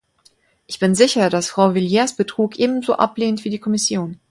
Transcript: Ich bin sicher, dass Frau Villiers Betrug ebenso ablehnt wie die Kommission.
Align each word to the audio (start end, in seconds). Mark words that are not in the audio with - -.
Ich 0.65 0.79
bin 0.79 0.95
sicher, 0.95 1.29
dass 1.29 1.47
Frau 1.49 1.75
Villiers 1.75 2.15
Betrug 2.15 2.57
ebenso 2.57 2.95
ablehnt 2.95 3.45
wie 3.45 3.51
die 3.51 3.59
Kommission. 3.59 4.17